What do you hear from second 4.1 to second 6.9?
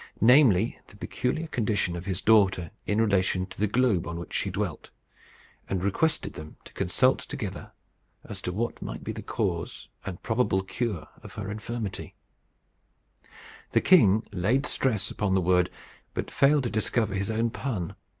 which she dwelt; and requested them to